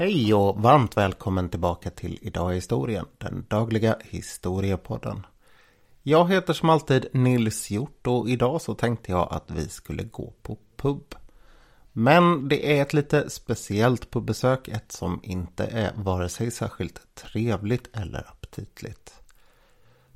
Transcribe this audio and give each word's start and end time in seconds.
Hej 0.00 0.34
och 0.34 0.62
varmt 0.62 0.96
välkommen 0.96 1.48
tillbaka 1.48 1.90
till 1.90 2.18
Idag 2.22 2.52
i 2.52 2.54
historien, 2.54 3.06
den 3.18 3.46
dagliga 3.48 3.96
historiepodden. 4.04 5.26
Jag 6.02 6.30
heter 6.30 6.52
som 6.52 6.70
alltid 6.70 7.06
Nils 7.12 7.70
Hjort 7.70 8.06
och 8.06 8.28
idag 8.28 8.62
så 8.62 8.74
tänkte 8.74 9.12
jag 9.12 9.28
att 9.30 9.50
vi 9.50 9.68
skulle 9.68 10.02
gå 10.02 10.32
på 10.42 10.58
pub. 10.76 11.14
Men 11.92 12.48
det 12.48 12.78
är 12.78 12.82
ett 12.82 12.92
lite 12.92 13.30
speciellt 13.30 14.10
pubbesök, 14.10 14.68
ett 14.68 14.92
som 14.92 15.20
inte 15.22 15.64
är 15.64 15.92
vare 15.96 16.28
sig 16.28 16.50
särskilt 16.50 17.14
trevligt 17.14 17.96
eller 17.96 18.30
aptitligt. 18.30 19.14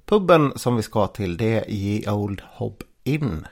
Puben 0.04 0.52
som 0.56 0.76
vi 0.76 0.82
ska 0.82 1.06
till 1.06 1.36
det 1.36 1.58
är 1.58 1.70
Ye 1.70 2.10
Old 2.10 2.40
Hob 2.40 2.82
Inn 3.02 3.46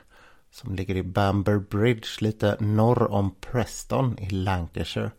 som 0.51 0.75
ligger 0.75 0.95
i 0.95 1.03
Bamber 1.03 1.57
Bridge 1.59 2.07
lite 2.19 2.57
norr 2.59 3.11
om 3.11 3.35
Preston 3.41 4.19
i 4.19 4.29
Lancashire 4.29 5.11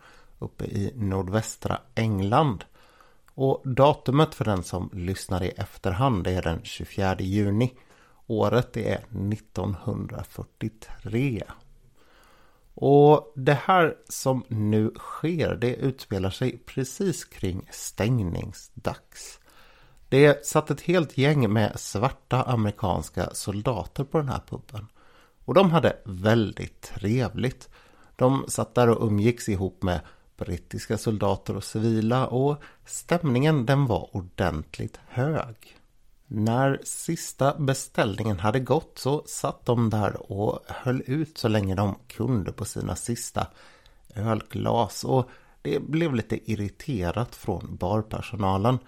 uppe 0.45 0.65
i 0.65 0.93
nordvästra 0.95 1.79
England. 1.95 2.65
Och 3.35 3.63
datumet 3.65 4.35
för 4.35 4.45
den 4.45 4.63
som 4.63 4.91
lyssnar 4.93 5.43
i 5.43 5.49
efterhand 5.49 6.27
är 6.27 6.43
den 6.43 6.61
24 6.63 7.17
juni. 7.19 7.73
Året 8.27 8.77
är 8.77 9.05
1943. 9.33 11.43
Och 12.75 13.33
det 13.37 13.59
här 13.65 13.97
som 14.09 14.45
nu 14.49 14.93
sker 14.99 15.55
det 15.55 15.75
utspelar 15.75 16.31
sig 16.31 16.59
precis 16.67 17.25
kring 17.25 17.69
stängningsdags. 17.71 19.41
Det 20.09 20.47
satt 20.47 20.71
ett 20.71 20.81
helt 20.81 21.19
gäng 21.19 21.53
med 21.53 21.81
svarta 21.81 22.43
amerikanska 22.43 23.35
soldater 23.35 24.05
på 24.05 24.19
den 24.19 24.29
här 24.29 24.41
puben. 24.49 24.87
Och 25.45 25.55
de 25.55 25.71
hade 25.71 25.97
väldigt 26.05 26.83
trevligt. 26.83 27.69
De 28.17 28.45
satt 28.49 28.75
där 28.75 28.89
och 28.89 29.07
umgicks 29.07 29.49
ihop 29.49 29.83
med 29.83 30.01
brittiska 30.37 30.99
soldater 30.99 31.57
och 31.57 31.65
civila 31.65 32.27
och 32.27 32.63
stämningen 32.87 33.67
den 33.67 33.87
var 33.87 34.17
ordentligt 34.17 35.01
hög. 35.09 35.77
När 36.27 36.81
sista 36.85 37.55
beställningen 37.59 38.39
hade 38.39 38.61
gått 38.61 38.99
så 38.99 39.23
satt 39.27 39.67
de 39.67 39.91
där 39.91 40.33
och 40.33 40.61
höll 40.67 41.03
ut 41.07 41.39
så 41.39 41.49
länge 41.49 41.75
de 41.75 41.95
kunde 42.09 42.53
på 42.53 42.65
sina 42.65 42.97
sista 42.97 43.47
ölglas 44.15 45.05
och 45.05 45.29
det 45.63 45.83
blev 45.83 46.15
lite 46.15 46.51
irriterat 46.53 47.35
från 47.35 47.77
barpersonalen. 47.77 48.79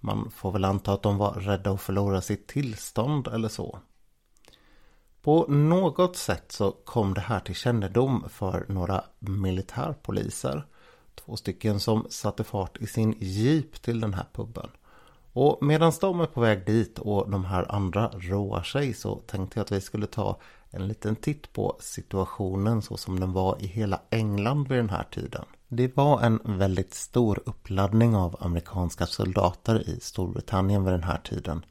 Man 0.00 0.30
får 0.30 0.52
väl 0.52 0.64
anta 0.64 0.92
att 0.92 1.02
de 1.02 1.18
var 1.18 1.32
rädda 1.32 1.70
att 1.70 1.82
förlora 1.82 2.20
sitt 2.20 2.46
tillstånd 2.46 3.28
eller 3.28 3.48
så. 3.48 3.78
På 5.22 5.46
något 5.48 6.16
sätt 6.16 6.52
så 6.52 6.72
kom 6.72 7.14
det 7.14 7.20
här 7.20 7.40
till 7.40 7.54
kännedom 7.54 8.24
för 8.28 8.66
några 8.68 9.04
militärpoliser. 9.18 10.66
Två 11.14 11.36
stycken 11.36 11.80
som 11.80 12.06
satte 12.10 12.44
fart 12.44 12.76
i 12.80 12.86
sin 12.86 13.14
jeep 13.18 13.82
till 13.82 14.00
den 14.00 14.14
här 14.14 14.26
puben. 14.32 14.68
Och 15.32 15.58
medan 15.60 15.92
de 16.00 16.20
är 16.20 16.26
på 16.26 16.40
väg 16.40 16.66
dit 16.66 16.98
och 16.98 17.30
de 17.30 17.44
här 17.44 17.74
andra 17.74 18.08
roar 18.08 18.62
sig 18.62 18.94
så 18.94 19.16
tänkte 19.16 19.58
jag 19.58 19.64
att 19.64 19.72
vi 19.72 19.80
skulle 19.80 20.06
ta 20.06 20.38
en 20.70 20.88
liten 20.88 21.16
titt 21.16 21.52
på 21.52 21.76
situationen 21.80 22.82
så 22.82 22.96
som 22.96 23.20
den 23.20 23.32
var 23.32 23.56
i 23.60 23.66
hela 23.66 24.00
England 24.10 24.68
vid 24.68 24.78
den 24.78 24.90
här 24.90 25.04
tiden. 25.10 25.44
Det 25.68 25.96
var 25.96 26.20
en 26.20 26.40
väldigt 26.44 26.94
stor 26.94 27.40
uppladdning 27.46 28.16
av 28.16 28.36
amerikanska 28.40 29.06
soldater 29.06 29.88
i 29.88 30.00
Storbritannien 30.00 30.84
vid 30.84 30.92
den 30.92 31.02
här 31.02 31.18
tiden. 31.18 31.64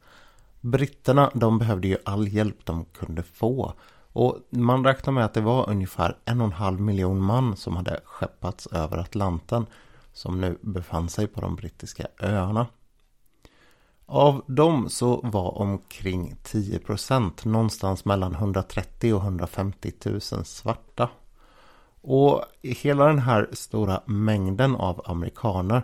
Britterna 0.60 1.30
de 1.34 1.58
behövde 1.58 1.88
ju 1.88 1.96
all 2.04 2.28
hjälp 2.28 2.64
de 2.64 2.84
kunde 2.84 3.22
få 3.22 3.72
och 4.12 4.38
man 4.50 4.84
räknar 4.84 5.12
med 5.12 5.24
att 5.24 5.34
det 5.34 5.40
var 5.40 5.70
ungefär 5.70 6.16
en 6.24 6.40
och 6.40 6.46
en 6.46 6.52
halv 6.52 6.80
miljon 6.80 7.20
man 7.20 7.56
som 7.56 7.76
hade 7.76 8.00
skeppats 8.04 8.66
över 8.66 8.98
Atlanten 8.98 9.66
som 10.12 10.40
nu 10.40 10.58
befann 10.60 11.08
sig 11.08 11.26
på 11.26 11.40
de 11.40 11.56
brittiska 11.56 12.06
öarna. 12.20 12.66
Av 14.06 14.44
dem 14.46 14.88
så 14.88 15.20
var 15.22 15.58
omkring 15.58 16.36
10 16.42 16.78
procent 16.78 17.44
någonstans 17.44 18.04
mellan 18.04 18.34
130 18.34 19.14
och 19.14 19.22
150 19.22 19.92
000 20.04 20.20
svarta. 20.20 21.08
Och 22.00 22.44
hela 22.62 23.06
den 23.06 23.18
här 23.18 23.48
stora 23.52 24.02
mängden 24.06 24.76
av 24.76 25.02
amerikaner 25.04 25.82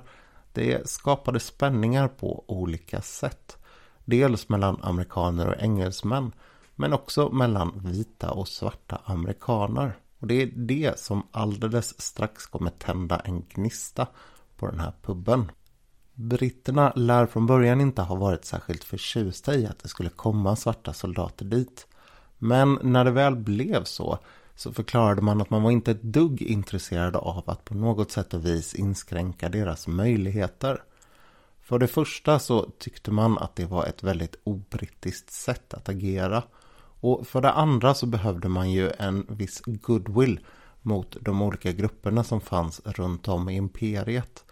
det 0.53 0.89
skapade 0.89 1.41
spänningar 1.41 2.09
på 2.09 2.45
olika 2.47 3.03
sätt. 3.03 3.57
Dels 4.05 4.49
mellan 4.49 4.79
amerikaner 4.83 5.47
och 5.47 5.63
engelsmän 5.63 6.33
men 6.79 6.93
också 6.93 7.29
mellan 7.29 7.81
vita 7.85 8.31
och 8.31 8.49
svarta 8.49 9.01
amerikaner. 9.05 9.97
Och 10.19 10.27
det 10.27 10.43
är 10.43 10.47
det 10.47 10.99
som 10.99 11.27
alldeles 11.31 12.01
strax 12.01 12.47
kommer 12.47 12.71
tända 12.71 13.19
en 13.19 13.43
gnista 13.43 14.07
på 14.57 14.67
den 14.67 14.81
här 14.81 14.93
puben. 15.03 15.51
Britterna 16.15 16.93
lär 16.97 17.27
från 17.27 17.47
början 17.47 17.81
inte 17.81 18.03
ha 18.03 18.15
varit 18.15 18.45
särskilt 18.45 18.85
förtjusta 18.85 19.55
i 19.55 19.67
att 19.67 19.79
det 19.79 19.89
skulle 19.89 20.11
komma 20.11 20.57
svarta 20.57 20.93
soldater 20.93 21.45
dit. 21.45 21.87
Men 22.39 22.79
när 22.83 23.05
det 23.05 23.11
väl 23.11 23.37
blev 23.37 23.85
så 23.85 24.19
så 24.55 24.73
förklarade 24.73 25.23
man 25.23 25.41
att 25.41 25.51
man 25.51 25.63
var 25.63 25.71
inte 25.71 25.91
ett 25.91 26.03
dugg 26.03 26.43
intresserad 26.43 27.17
av 27.17 27.51
att 27.51 27.65
på 27.65 27.75
något 27.75 28.11
sätt 28.11 28.35
och 28.35 28.47
vis 28.47 28.75
inskränka 28.75 29.49
deras 29.49 29.87
möjligheter. 29.89 30.83
För 31.61 31.79
det 31.79 31.87
första 31.87 32.39
så 32.39 32.71
tyckte 32.79 33.11
man 33.11 33.39
att 33.39 33.57
det 33.57 33.67
var 33.67 33.87
ett 33.87 34.03
väldigt 34.03 34.37
obrittiskt 34.45 35.31
sätt 35.31 35.75
att 35.75 35.89
agera. 35.89 36.43
Och 37.01 37.27
för 37.27 37.41
det 37.41 37.53
andra 37.53 37.95
så 37.95 38.07
behövde 38.07 38.49
man 38.49 38.71
ju 38.71 38.91
en 38.99 39.27
viss 39.29 39.63
goodwill 39.67 40.41
mot 40.83 41.17
de 41.21 41.43
olika 41.43 41.73
grupperna 41.73 42.25
som 42.25 42.41
fanns 42.41 42.81
runt 42.85 43.29
om 43.29 43.49
i 43.49 43.57
imperiet. 43.57 44.45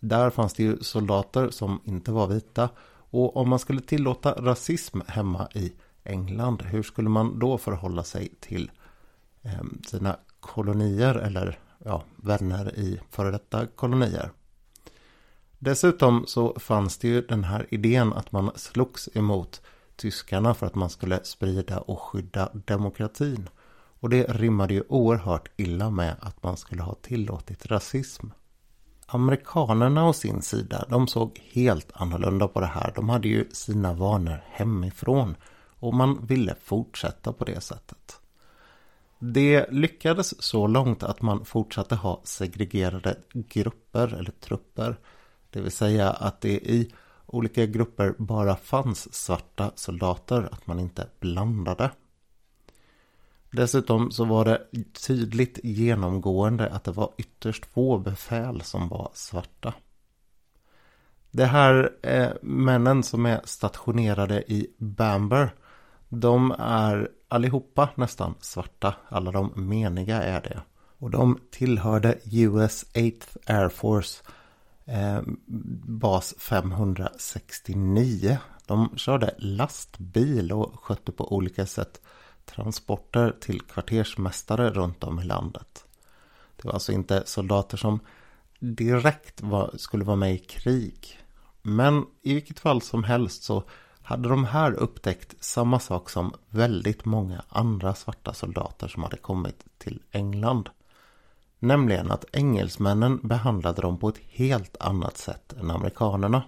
Där 0.00 0.30
fanns 0.30 0.54
det 0.54 0.62
ju 0.62 0.78
soldater 0.80 1.50
som 1.50 1.80
inte 1.84 2.12
var 2.12 2.26
vita. 2.26 2.68
Och 3.10 3.36
om 3.36 3.48
man 3.48 3.58
skulle 3.58 3.80
tillåta 3.80 4.32
rasism 4.32 5.00
hemma 5.06 5.48
i 5.54 5.72
England, 6.04 6.62
hur 6.62 6.82
skulle 6.82 7.08
man 7.08 7.38
då 7.38 7.58
förhålla 7.58 8.04
sig 8.04 8.34
till 8.40 8.70
ehm, 9.42 9.82
sina 9.86 10.16
kolonier 10.40 11.14
eller 11.14 11.58
ja, 11.84 12.02
vänner 12.16 12.78
i 12.78 13.00
före 13.10 13.30
detta 13.30 13.66
kolonier? 13.66 14.30
Dessutom 15.58 16.24
så 16.26 16.56
fanns 16.58 16.98
det 16.98 17.08
ju 17.08 17.20
den 17.22 17.44
här 17.44 17.66
idén 17.70 18.12
att 18.12 18.32
man 18.32 18.50
slogs 18.54 19.08
emot 19.14 19.62
tyskarna 19.96 20.54
för 20.54 20.66
att 20.66 20.74
man 20.74 20.90
skulle 20.90 21.24
sprida 21.24 21.78
och 21.78 22.00
skydda 22.00 22.48
demokratin. 22.52 23.48
Och 24.00 24.10
det 24.10 24.22
rimmade 24.22 24.74
ju 24.74 24.82
oerhört 24.88 25.48
illa 25.56 25.90
med 25.90 26.16
att 26.20 26.42
man 26.42 26.56
skulle 26.56 26.82
ha 26.82 26.94
tillåtit 26.94 27.66
rasism. 27.66 28.26
Amerikanerna 29.06 30.08
å 30.08 30.12
sin 30.12 30.42
sida, 30.42 30.84
de 30.90 31.08
såg 31.08 31.40
helt 31.52 31.90
annorlunda 31.92 32.48
på 32.48 32.60
det 32.60 32.66
här. 32.66 32.92
De 32.96 33.08
hade 33.08 33.28
ju 33.28 33.48
sina 33.52 33.92
vanor 33.92 34.44
hemifrån 34.50 35.36
och 35.78 35.94
man 35.94 36.26
ville 36.26 36.54
fortsätta 36.62 37.32
på 37.32 37.44
det 37.44 37.60
sättet. 37.60 38.20
Det 39.18 39.66
lyckades 39.70 40.42
så 40.42 40.66
långt 40.66 41.02
att 41.02 41.22
man 41.22 41.44
fortsatte 41.44 41.94
ha 41.94 42.20
segregerade 42.24 43.16
grupper 43.32 44.14
eller 44.14 44.32
trupper 44.40 44.96
det 45.54 45.60
vill 45.60 45.72
säga 45.72 46.10
att 46.10 46.40
det 46.40 46.52
i 46.52 46.92
olika 47.26 47.66
grupper 47.66 48.14
bara 48.18 48.56
fanns 48.56 49.14
svarta 49.14 49.72
soldater, 49.74 50.48
att 50.52 50.66
man 50.66 50.80
inte 50.80 51.06
blandade. 51.20 51.90
Dessutom 53.50 54.10
så 54.10 54.24
var 54.24 54.44
det 54.44 54.66
tydligt 55.06 55.58
genomgående 55.62 56.70
att 56.70 56.84
det 56.84 56.92
var 56.92 57.12
ytterst 57.18 57.66
få 57.66 57.98
befäl 57.98 58.60
som 58.60 58.88
var 58.88 59.10
svarta. 59.14 59.74
Det 61.30 61.44
här 61.44 61.90
eh, 62.02 62.30
männen 62.42 63.02
som 63.02 63.26
är 63.26 63.40
stationerade 63.44 64.52
i 64.52 64.70
Bamber, 64.78 65.54
de 66.08 66.54
är 66.58 67.08
allihopa 67.28 67.88
nästan 67.94 68.34
svarta. 68.40 68.94
Alla 69.08 69.30
de 69.30 69.52
meniga 69.54 70.22
är 70.22 70.40
det. 70.40 70.62
Och 70.98 71.10
de 71.10 71.38
tillhörde 71.50 72.18
US 72.32 72.84
8th 72.94 73.36
Air 73.46 73.68
Force 73.68 74.24
eh, 74.84 75.20
bas 75.86 76.34
569. 76.38 78.38
De 78.66 78.96
körde 78.96 79.34
lastbil 79.38 80.52
och 80.52 80.84
skötte 80.84 81.12
på 81.12 81.32
olika 81.32 81.66
sätt 81.66 82.00
transporter 82.44 83.36
till 83.40 83.60
kvartersmästare 83.60 84.70
runt 84.70 85.04
om 85.04 85.20
i 85.20 85.24
landet. 85.24 85.84
Det 86.56 86.64
var 86.64 86.72
alltså 86.72 86.92
inte 86.92 87.22
soldater 87.26 87.76
som 87.76 88.00
direkt 88.60 89.42
var, 89.42 89.70
skulle 89.76 90.04
vara 90.04 90.16
med 90.16 90.34
i 90.34 90.38
krig. 90.38 91.20
Men 91.62 92.06
i 92.22 92.34
vilket 92.34 92.60
fall 92.60 92.82
som 92.82 93.04
helst 93.04 93.42
så 93.42 93.64
hade 94.02 94.28
de 94.28 94.44
här 94.44 94.72
upptäckt 94.72 95.34
samma 95.40 95.80
sak 95.80 96.10
som 96.10 96.34
väldigt 96.48 97.04
många 97.04 97.42
andra 97.48 97.94
svarta 97.94 98.34
soldater 98.34 98.88
som 98.88 99.02
hade 99.02 99.16
kommit 99.16 99.64
till 99.78 100.02
England. 100.10 100.70
Nämligen 101.64 102.10
att 102.10 102.24
engelsmännen 102.32 103.20
behandlade 103.22 103.82
dem 103.82 103.98
på 103.98 104.08
ett 104.08 104.18
helt 104.28 104.76
annat 104.80 105.16
sätt 105.16 105.52
än 105.52 105.70
amerikanerna. 105.70 106.42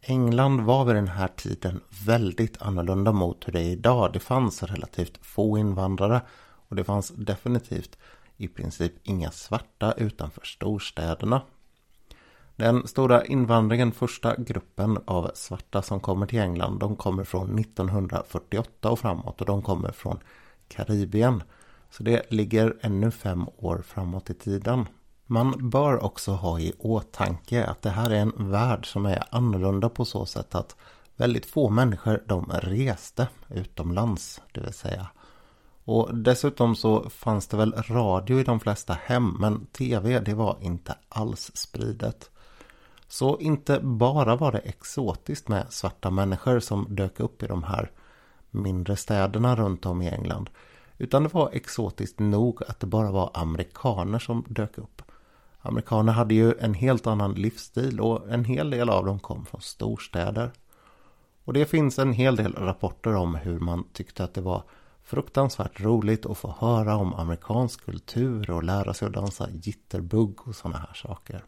England 0.00 0.60
var 0.60 0.84
vid 0.84 0.94
den 0.94 1.08
här 1.08 1.28
tiden 1.28 1.80
väldigt 2.06 2.62
annorlunda 2.62 3.12
mot 3.12 3.48
hur 3.48 3.52
det 3.52 3.60
är 3.60 3.70
idag. 3.70 4.12
Det 4.12 4.20
fanns 4.20 4.62
relativt 4.62 5.18
få 5.26 5.58
invandrare 5.58 6.22
och 6.68 6.76
det 6.76 6.84
fanns 6.84 7.08
definitivt 7.08 7.98
i 8.36 8.48
princip 8.48 8.92
inga 9.02 9.30
svarta 9.30 9.92
utanför 9.92 10.44
storstäderna. 10.44 11.42
Den 12.56 12.86
stora 12.86 13.24
invandringen, 13.24 13.92
första 13.92 14.36
gruppen 14.36 14.98
av 15.04 15.30
svarta 15.34 15.82
som 15.82 16.00
kommer 16.00 16.26
till 16.26 16.40
England, 16.40 16.78
de 16.78 16.96
kommer 16.96 17.24
från 17.24 17.58
1948 17.58 18.90
och 18.90 18.98
framåt 18.98 19.40
och 19.40 19.46
de 19.46 19.62
kommer 19.62 19.92
från 19.92 20.18
Karibien. 20.68 21.42
Så 21.96 22.02
det 22.02 22.22
ligger 22.28 22.76
ännu 22.80 23.10
fem 23.10 23.48
år 23.56 23.82
framåt 23.86 24.30
i 24.30 24.34
tiden. 24.34 24.86
Man 25.26 25.70
bör 25.70 26.04
också 26.04 26.32
ha 26.32 26.60
i 26.60 26.72
åtanke 26.78 27.64
att 27.64 27.82
det 27.82 27.90
här 27.90 28.10
är 28.10 28.14
en 28.14 28.50
värld 28.50 28.92
som 28.92 29.06
är 29.06 29.24
annorlunda 29.30 29.88
på 29.88 30.04
så 30.04 30.26
sätt 30.26 30.54
att 30.54 30.76
väldigt 31.16 31.46
få 31.46 31.70
människor 31.70 32.22
de 32.26 32.50
reste 32.52 33.28
utomlands, 33.48 34.42
det 34.52 34.60
vill 34.60 34.72
säga. 34.72 35.06
Och 35.84 36.16
dessutom 36.16 36.76
så 36.76 37.10
fanns 37.10 37.46
det 37.48 37.56
väl 37.56 37.72
radio 37.72 38.40
i 38.40 38.44
de 38.44 38.60
flesta 38.60 38.98
hem, 39.04 39.36
men 39.40 39.66
tv 39.66 40.20
det 40.20 40.34
var 40.34 40.56
inte 40.60 40.94
alls 41.08 41.50
spridet. 41.54 42.30
Så 43.08 43.38
inte 43.38 43.80
bara 43.80 44.36
var 44.36 44.52
det 44.52 44.58
exotiskt 44.58 45.48
med 45.48 45.66
svarta 45.70 46.10
människor 46.10 46.60
som 46.60 46.86
dök 46.88 47.20
upp 47.20 47.42
i 47.42 47.46
de 47.46 47.62
här 47.62 47.90
mindre 48.50 48.96
städerna 48.96 49.56
runt 49.56 49.86
om 49.86 50.02
i 50.02 50.08
England. 50.08 50.50
Utan 50.98 51.22
det 51.22 51.34
var 51.34 51.50
exotiskt 51.52 52.18
nog 52.18 52.62
att 52.68 52.80
det 52.80 52.86
bara 52.86 53.10
var 53.10 53.30
amerikaner 53.34 54.18
som 54.18 54.44
dök 54.48 54.78
upp. 54.78 55.02
Amerikaner 55.60 56.12
hade 56.12 56.34
ju 56.34 56.54
en 56.58 56.74
helt 56.74 57.06
annan 57.06 57.34
livsstil 57.34 58.00
och 58.00 58.30
en 58.30 58.44
hel 58.44 58.70
del 58.70 58.90
av 58.90 59.04
dem 59.04 59.18
kom 59.18 59.46
från 59.46 59.60
storstäder. 59.60 60.52
Och 61.44 61.52
det 61.52 61.66
finns 61.66 61.98
en 61.98 62.12
hel 62.12 62.36
del 62.36 62.52
rapporter 62.52 63.14
om 63.14 63.34
hur 63.34 63.60
man 63.60 63.84
tyckte 63.92 64.24
att 64.24 64.34
det 64.34 64.40
var 64.40 64.62
fruktansvärt 65.02 65.80
roligt 65.80 66.26
att 66.26 66.38
få 66.38 66.54
höra 66.58 66.96
om 66.96 67.14
amerikansk 67.14 67.84
kultur 67.84 68.50
och 68.50 68.62
lära 68.62 68.94
sig 68.94 69.06
att 69.06 69.14
dansa 69.14 69.48
jitterbug 69.50 70.48
och 70.48 70.54
sådana 70.54 70.78
här 70.78 70.94
saker. 70.94 71.44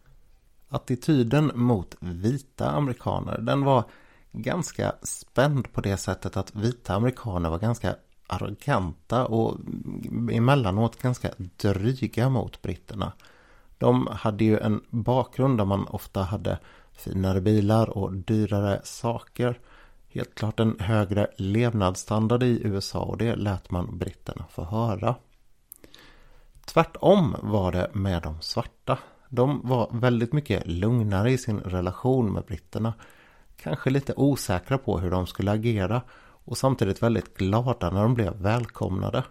Attityden 0.69 1.51
mot 1.55 1.97
vita 2.01 2.71
amerikaner 2.71 3.39
den 3.39 3.65
var 3.65 3.85
ganska 4.33 4.95
spänd 5.03 5.73
på 5.73 5.81
det 5.81 5.97
sättet 5.97 6.37
att 6.37 6.55
vita 6.55 6.95
amerikaner 6.95 7.51
var 7.51 7.59
ganska 7.59 7.97
arroganta 8.27 9.27
och 9.27 9.57
emellanåt 10.33 11.03
ganska 11.03 11.31
dryga 11.57 12.29
mot 12.29 12.63
britterna. 12.63 13.13
De 13.79 14.07
hade 14.07 14.45
ju 14.45 14.59
en 14.59 14.81
bakgrund 14.91 15.59
där 15.59 15.65
man 15.65 15.87
ofta 15.87 16.23
hade 16.23 16.59
finare 16.93 17.41
bilar 17.41 17.99
och 17.99 18.13
dyrare 18.13 18.81
saker. 18.85 19.59
Helt 20.09 20.35
klart 20.35 20.61
en 20.61 20.77
högre 20.81 21.27
levnadsstandard 21.37 22.43
i 22.43 22.61
USA 22.65 23.01
och 23.01 23.19
det 23.19 23.37
lät 23.37 23.71
man 23.71 23.99
britterna 23.99 24.45
få 24.51 24.65
höra. 24.65 25.15
Tvärtom 26.65 27.37
var 27.43 27.73
det 27.73 27.91
med 27.93 28.23
de 28.23 28.41
svarta. 28.41 28.99
De 29.29 29.61
var 29.65 29.89
väldigt 29.93 30.33
mycket 30.33 30.67
lugnare 30.67 31.33
i 31.33 31.39
sin 31.39 31.61
relation 31.61 32.33
med 32.33 32.45
britterna. 32.45 32.95
Kanske 33.57 33.91
lite 33.91 34.15
osäkra 34.17 34.79
på 34.79 34.99
hur 34.99 35.11
de 35.11 35.27
skulle 35.27 35.51
agera 35.51 36.03
och 36.47 36.59
samtidigt 36.59 37.03
väldigt 37.03 37.37
glada 37.37 37.91
när 37.91 38.03
de 38.03 38.15
blev 38.15 38.37
välkomnade. 38.37 39.25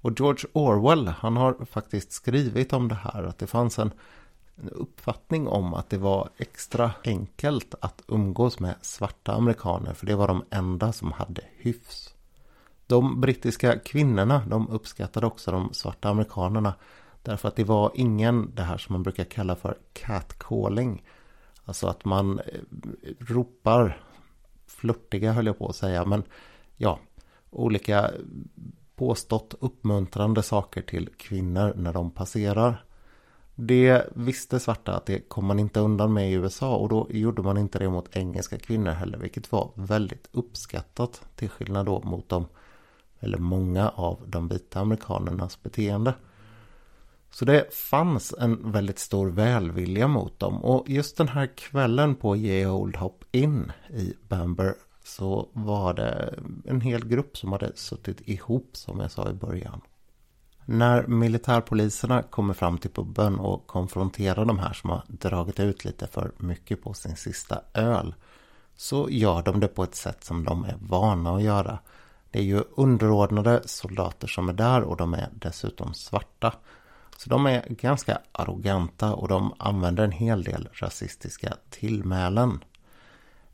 Och 0.00 0.20
George 0.20 0.44
Orwell 0.52 1.08
han 1.08 1.36
har 1.36 1.64
faktiskt 1.64 2.12
skrivit 2.12 2.72
om 2.72 2.88
det 2.88 2.94
här 2.94 3.22
att 3.22 3.38
det 3.38 3.46
fanns 3.46 3.78
en 3.78 3.92
uppfattning 4.72 5.48
om 5.48 5.74
att 5.74 5.90
det 5.90 5.98
var 5.98 6.28
extra 6.36 6.90
enkelt 7.04 7.74
att 7.80 8.02
umgås 8.08 8.60
med 8.60 8.74
svarta 8.80 9.32
amerikaner 9.32 9.94
för 9.94 10.06
det 10.06 10.14
var 10.14 10.28
de 10.28 10.44
enda 10.50 10.92
som 10.92 11.12
hade 11.12 11.42
hyfs. 11.56 12.14
De 12.86 13.20
brittiska 13.20 13.78
kvinnorna 13.78 14.42
de 14.48 14.68
uppskattade 14.68 15.26
också 15.26 15.50
de 15.50 15.72
svarta 15.72 16.08
amerikanerna 16.08 16.74
därför 17.22 17.48
att 17.48 17.56
det 17.56 17.64
var 17.64 17.90
ingen 17.94 18.54
det 18.54 18.62
här 18.62 18.78
som 18.78 18.92
man 18.92 19.02
brukar 19.02 19.24
kalla 19.24 19.56
för 19.56 19.78
catcalling. 19.92 21.02
Alltså 21.64 21.86
att 21.86 22.04
man 22.04 22.38
eh, 22.38 22.60
ropar 23.18 24.00
flörtiga 24.84 25.32
höll 25.32 25.46
jag 25.46 25.58
på 25.58 25.68
att 25.68 25.76
säga 25.76 26.04
men 26.04 26.22
ja 26.76 26.98
olika 27.50 28.10
påstått 28.96 29.54
uppmuntrande 29.60 30.42
saker 30.42 30.82
till 30.82 31.08
kvinnor 31.16 31.72
när 31.76 31.92
de 31.92 32.10
passerar. 32.10 32.84
Det 33.54 34.06
visste 34.14 34.60
svarta 34.60 34.92
att 34.92 35.06
det 35.06 35.28
kom 35.28 35.46
man 35.46 35.58
inte 35.58 35.80
undan 35.80 36.12
med 36.12 36.30
i 36.30 36.34
USA 36.34 36.76
och 36.76 36.88
då 36.88 37.06
gjorde 37.10 37.42
man 37.42 37.58
inte 37.58 37.78
det 37.78 37.88
mot 37.88 38.16
engelska 38.16 38.58
kvinnor 38.58 38.90
heller 38.90 39.18
vilket 39.18 39.52
var 39.52 39.70
väldigt 39.74 40.28
uppskattat 40.32 41.22
till 41.36 41.48
skillnad 41.48 41.86
då 41.86 42.00
mot 42.00 42.28
de 42.28 42.46
eller 43.20 43.38
många 43.38 43.88
av 43.88 44.18
de 44.26 44.48
vita 44.48 44.80
amerikanernas 44.80 45.62
beteende. 45.62 46.14
Så 47.34 47.44
det 47.44 47.74
fanns 47.74 48.34
en 48.38 48.72
väldigt 48.72 48.98
stor 48.98 49.30
välvilja 49.30 50.08
mot 50.08 50.38
dem 50.38 50.64
och 50.64 50.90
just 50.90 51.16
den 51.16 51.28
här 51.28 51.56
kvällen 51.56 52.14
på 52.14 52.36
Ye 52.36 52.66
Old 52.66 52.96
Hop 52.96 53.24
In 53.32 53.72
i 53.90 54.14
Bamber 54.28 54.74
så 55.04 55.48
var 55.52 55.94
det 55.94 56.34
en 56.64 56.80
hel 56.80 57.08
grupp 57.08 57.36
som 57.36 57.52
hade 57.52 57.76
suttit 57.76 58.28
ihop 58.28 58.70
som 58.72 59.00
jag 59.00 59.10
sa 59.10 59.30
i 59.30 59.32
början. 59.32 59.80
När 60.64 61.06
militärpoliserna 61.06 62.22
kommer 62.22 62.54
fram 62.54 62.78
till 62.78 62.90
puben 62.90 63.38
och 63.38 63.66
konfronterar 63.66 64.44
de 64.44 64.58
här 64.58 64.72
som 64.72 64.90
har 64.90 65.02
dragit 65.06 65.60
ut 65.60 65.84
lite 65.84 66.06
för 66.06 66.32
mycket 66.38 66.82
på 66.82 66.94
sin 66.94 67.16
sista 67.16 67.60
öl 67.74 68.14
så 68.76 69.10
gör 69.10 69.42
de 69.42 69.60
det 69.60 69.68
på 69.68 69.82
ett 69.82 69.94
sätt 69.94 70.24
som 70.24 70.44
de 70.44 70.64
är 70.64 70.76
vana 70.80 71.36
att 71.36 71.42
göra. 71.42 71.78
Det 72.30 72.38
är 72.38 72.42
ju 72.42 72.62
underordnade 72.76 73.62
soldater 73.64 74.26
som 74.26 74.48
är 74.48 74.52
där 74.52 74.82
och 74.82 74.96
de 74.96 75.14
är 75.14 75.28
dessutom 75.32 75.94
svarta. 75.94 76.52
Så 77.16 77.30
de 77.30 77.46
är 77.46 77.66
ganska 77.68 78.18
arroganta 78.32 79.14
och 79.14 79.28
de 79.28 79.54
använder 79.58 80.04
en 80.04 80.12
hel 80.12 80.44
del 80.44 80.68
rasistiska 80.72 81.54
tillmälen. 81.70 82.64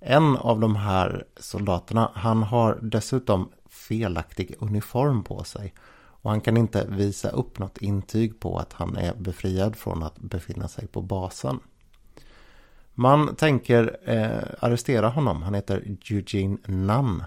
En 0.01 0.37
av 0.37 0.61
de 0.61 0.77
här 0.77 1.25
soldaterna, 1.37 2.11
han 2.15 2.43
har 2.43 2.79
dessutom 2.83 3.51
felaktig 3.69 4.55
uniform 4.59 5.25
på 5.25 5.45
sig. 5.45 5.75
Och 6.23 6.31
han 6.31 6.41
kan 6.41 6.57
inte 6.57 6.87
visa 6.89 7.31
upp 7.31 7.59
något 7.59 7.79
intyg 7.79 8.41
på 8.41 8.59
att 8.59 8.73
han 8.73 8.97
är 8.97 9.15
befriad 9.15 9.77
från 9.77 10.03
att 10.03 10.19
befinna 10.19 10.69
sig 10.69 10.87
på 10.87 11.03
basen. 11.03 11.61
Man 12.95 13.35
tänker 13.37 13.97
eh, 14.05 14.65
arrestera 14.65 15.09
honom. 15.09 15.43
Han 15.43 15.55
heter 15.55 15.97
Eugene 16.11 16.59
Nunn. 16.67 17.25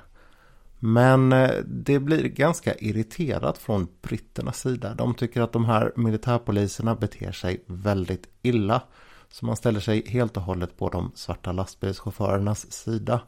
Men 0.86 1.32
eh, 1.34 1.52
det 1.66 2.00
blir 2.00 2.24
ganska 2.24 2.76
irriterat 2.76 3.58
från 3.58 3.88
britternas 4.02 4.60
sida. 4.60 4.94
De 4.94 5.14
tycker 5.14 5.42
att 5.42 5.52
de 5.52 5.66
här 5.66 5.92
militärpoliserna 5.96 6.96
beter 6.96 7.32
sig 7.32 7.64
väldigt 7.66 8.28
illa. 8.42 8.82
Så 9.30 9.46
man 9.46 9.56
ställer 9.56 9.80
sig 9.80 10.08
helt 10.08 10.38
och 10.38 10.44
hållet 10.44 10.78
på 10.78 10.90
de 10.90 11.12
svarta 11.16 11.52
lastbilschaufförernas 11.52 12.72
sida. 12.72 13.22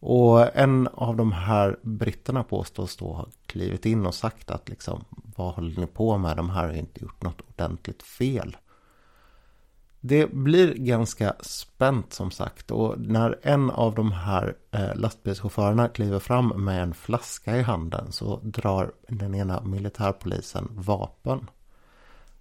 Och 0.00 0.56
en 0.56 0.88
av 0.88 1.16
de 1.16 1.32
här 1.32 1.78
britterna 1.82 2.44
påstås 2.44 2.96
då 2.96 3.12
ha 3.12 3.26
klivit 3.46 3.86
in 3.86 4.06
och 4.06 4.14
sagt 4.14 4.50
att 4.50 4.68
liksom 4.68 5.04
vad 5.36 5.54
håller 5.54 5.80
ni 5.80 5.86
på 5.86 6.18
med? 6.18 6.36
De 6.36 6.50
här 6.50 6.66
har 6.66 6.74
inte 6.74 7.02
gjort 7.02 7.22
något 7.22 7.40
ordentligt 7.40 8.02
fel. 8.02 8.56
Det 10.00 10.32
blir 10.32 10.74
ganska 10.74 11.36
spänt 11.40 12.12
som 12.12 12.30
sagt 12.30 12.70
och 12.70 13.00
när 13.00 13.38
en 13.42 13.70
av 13.70 13.94
de 13.94 14.12
här 14.12 14.56
eh, 14.70 14.94
lastbilschaufförerna 14.94 15.88
kliver 15.88 16.18
fram 16.18 16.64
med 16.64 16.82
en 16.82 16.94
flaska 16.94 17.56
i 17.56 17.62
handen 17.62 18.12
så 18.12 18.40
drar 18.42 18.92
den 19.08 19.34
ena 19.34 19.60
militärpolisen 19.60 20.68
vapen. 20.72 21.50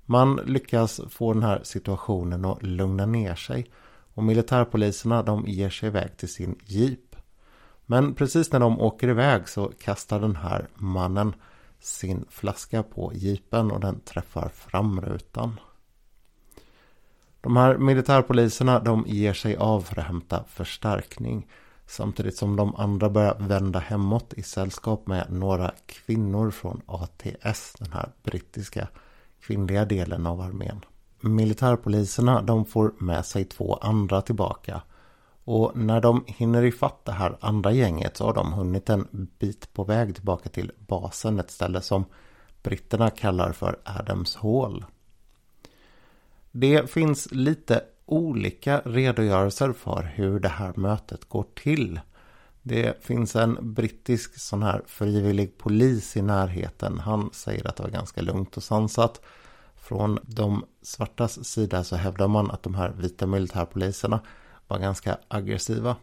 Man 0.05 0.35
lyckas 0.35 1.01
få 1.09 1.33
den 1.33 1.43
här 1.43 1.61
situationen 1.63 2.45
att 2.45 2.63
lugna 2.63 3.05
ner 3.05 3.35
sig 3.35 3.71
och 4.13 4.23
militärpoliserna 4.23 5.23
de 5.23 5.45
ger 5.47 5.69
sig 5.69 5.87
iväg 5.87 6.17
till 6.17 6.33
sin 6.33 6.59
jeep. 6.65 7.15
Men 7.85 8.13
precis 8.15 8.51
när 8.51 8.59
de 8.59 8.81
åker 8.81 9.07
iväg 9.07 9.49
så 9.49 9.71
kastar 9.79 10.19
den 10.19 10.35
här 10.35 10.67
mannen 10.75 11.35
sin 11.79 12.25
flaska 12.29 12.83
på 12.83 13.11
jeepen 13.15 13.71
och 13.71 13.79
den 13.79 13.99
träffar 13.99 14.49
framrutan. 14.49 15.59
De 17.47 17.57
här 17.57 17.77
militärpoliserna 17.77 18.79
de 18.79 19.05
ger 19.07 19.33
sig 19.33 19.55
av 19.55 19.81
för 19.81 19.99
att 19.99 20.07
hämta 20.07 20.43
förstärkning. 20.47 21.47
Samtidigt 21.85 22.37
som 22.37 22.55
de 22.55 22.75
andra 22.75 23.09
börjar 23.09 23.37
vända 23.39 23.79
hemåt 23.79 24.33
i 24.33 24.43
sällskap 24.43 25.07
med 25.07 25.31
några 25.31 25.71
kvinnor 25.85 26.51
från 26.51 26.81
ATS, 26.85 27.73
den 27.79 27.91
här 27.91 28.09
brittiska 28.23 28.87
kvinnliga 29.41 29.85
delen 29.85 30.27
av 30.27 30.41
armén. 30.41 30.85
Militärpoliserna 31.19 32.41
de 32.41 32.65
får 32.65 32.93
med 32.97 33.25
sig 33.25 33.45
två 33.45 33.75
andra 33.75 34.21
tillbaka. 34.21 34.81
Och 35.43 35.71
när 35.77 36.01
de 36.01 36.23
hinner 36.27 36.63
ifatt 36.63 37.05
det 37.05 37.11
här 37.11 37.37
andra 37.39 37.71
gänget 37.71 38.17
så 38.17 38.25
har 38.25 38.33
de 38.33 38.53
hunnit 38.53 38.89
en 38.89 39.27
bit 39.39 39.73
på 39.73 39.83
väg 39.83 40.15
tillbaka 40.15 40.49
till 40.49 40.71
basen, 40.87 41.39
ett 41.39 41.51
ställe 41.51 41.81
som 41.81 42.05
britterna 42.63 43.09
kallar 43.09 43.51
för 43.51 43.79
Adams 43.83 44.35
Hall. 44.35 44.85
Det 46.51 46.89
finns 46.89 47.31
lite 47.31 47.83
olika 48.05 48.81
redogörelser 48.85 49.73
för 49.73 50.03
hur 50.03 50.39
det 50.39 50.49
här 50.49 50.73
mötet 50.75 51.29
går 51.29 51.45
till. 51.55 51.99
Det 52.61 53.03
finns 53.05 53.35
en 53.35 53.73
brittisk 53.73 54.39
sån 54.39 54.63
här 54.63 54.81
frivillig 54.87 55.57
polis 55.57 56.17
i 56.17 56.21
närheten. 56.21 56.99
Han 56.99 57.29
säger 57.33 57.67
att 57.67 57.75
det 57.75 57.83
var 57.83 57.89
ganska 57.89 58.21
lugnt 58.21 58.57
och 58.57 58.63
sansat. 58.63 59.21
Från 59.75 60.19
de 60.23 60.65
svartas 60.81 61.45
sida 61.45 61.83
så 61.83 61.95
hävdar 61.95 62.27
man 62.27 62.51
att 62.51 62.63
de 62.63 62.75
här 62.75 62.89
vita 62.97 63.27
militärpoliserna 63.27 64.19
var 64.67 64.79
ganska 64.79 65.17
aggressiva. 65.27 65.95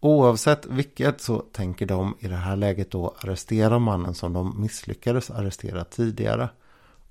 Oavsett 0.00 0.66
vilket 0.66 1.20
så 1.20 1.38
tänker 1.38 1.86
de 1.86 2.16
i 2.20 2.28
det 2.28 2.36
här 2.36 2.56
läget 2.56 2.90
då 2.90 3.14
arrestera 3.18 3.78
mannen 3.78 4.14
som 4.14 4.32
de 4.32 4.60
misslyckades 4.60 5.30
arrestera 5.30 5.84
tidigare. 5.84 6.48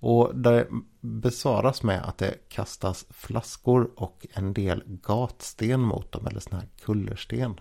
Och 0.01 0.35
det 0.35 0.67
besvaras 1.01 1.83
med 1.83 2.03
att 2.03 2.17
det 2.17 2.49
kastas 2.49 3.05
flaskor 3.09 3.91
och 3.95 4.27
en 4.33 4.53
del 4.53 4.83
gatsten 4.85 5.79
mot 5.79 6.11
dem, 6.11 6.27
eller 6.27 6.39
sån 6.39 6.59
här 6.59 6.67
kullersten. 6.85 7.59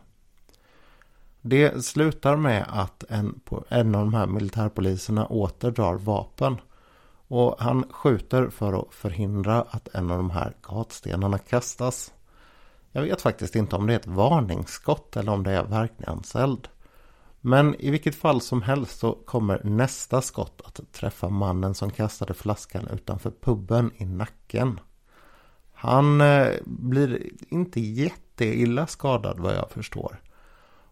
Det 1.40 1.84
slutar 1.84 2.36
med 2.36 2.66
att 2.68 3.04
en, 3.08 3.40
en 3.68 3.94
av 3.94 4.04
de 4.04 4.14
här 4.14 4.26
militärpoliserna 4.26 5.26
åter 5.26 5.70
drar 5.70 5.94
vapen. 5.94 6.56
Och 7.28 7.56
han 7.58 7.84
skjuter 7.90 8.48
för 8.48 8.80
att 8.80 8.94
förhindra 8.94 9.62
att 9.70 9.88
en 9.94 10.10
av 10.10 10.16
de 10.16 10.30
här 10.30 10.56
gatstenarna 10.62 11.38
kastas. 11.38 12.12
Jag 12.92 13.02
vet 13.02 13.20
faktiskt 13.20 13.56
inte 13.56 13.76
om 13.76 13.86
det 13.86 13.92
är 13.92 13.98
ett 13.98 14.06
varningsskott 14.06 15.16
eller 15.16 15.32
om 15.32 15.42
det 15.42 15.52
är 15.52 15.64
verkningseld. 15.64 16.68
Men 17.40 17.74
i 17.74 17.90
vilket 17.90 18.14
fall 18.14 18.40
som 18.40 18.62
helst 18.62 18.98
så 18.98 19.12
kommer 19.12 19.64
nästa 19.64 20.22
skott 20.22 20.60
att 20.64 20.92
träffa 20.92 21.28
mannen 21.28 21.74
som 21.74 21.90
kastade 21.90 22.34
flaskan 22.34 22.88
utanför 22.88 23.30
puben 23.30 23.90
i 23.96 24.04
nacken. 24.04 24.80
Han 25.72 26.20
eh, 26.20 26.48
blir 26.64 27.30
inte 27.48 27.80
jätteilla 27.80 28.86
skadad 28.86 29.40
vad 29.40 29.54
jag 29.54 29.70
förstår. 29.70 30.22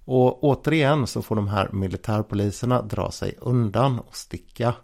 Och 0.05 0.45
återigen 0.45 1.07
så 1.07 1.23
får 1.23 1.37
de 1.37 1.49
här 1.49 1.69
militärpoliserna 1.73 2.83
dra 2.83 3.11
sig 3.11 3.35
undan 3.41 3.99
och 3.99 4.17
sticka. 4.17 4.75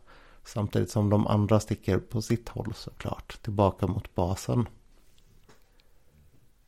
Samtidigt 0.45 0.91
som 0.91 1.11
de 1.11 1.27
andra 1.27 1.61
sticker 1.61 1.99
på 1.99 2.23
sitt 2.23 2.49
håll 2.49 2.73
såklart, 2.75 3.43
tillbaka 3.43 3.87
mot 3.87 4.15
basen. 4.15 4.69